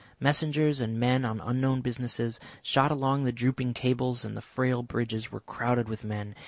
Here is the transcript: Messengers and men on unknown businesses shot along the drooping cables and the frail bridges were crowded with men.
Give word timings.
Messengers 0.19 0.81
and 0.81 0.99
men 0.99 1.23
on 1.23 1.39
unknown 1.39 1.81
businesses 1.81 2.39
shot 2.63 2.89
along 2.91 3.23
the 3.23 3.31
drooping 3.31 3.75
cables 3.75 4.25
and 4.25 4.35
the 4.35 4.41
frail 4.41 4.81
bridges 4.81 5.31
were 5.31 5.41
crowded 5.41 5.87
with 5.87 6.03
men. 6.03 6.33